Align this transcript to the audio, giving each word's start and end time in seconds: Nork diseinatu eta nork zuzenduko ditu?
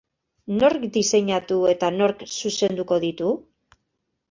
Nork 0.61 0.87
diseinatu 0.95 1.59
eta 1.75 1.91
nork 1.99 2.25
zuzenduko 2.39 3.01
ditu? 3.07 3.33